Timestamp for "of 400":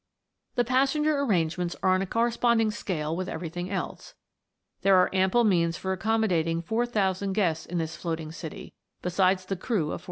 9.91-9.99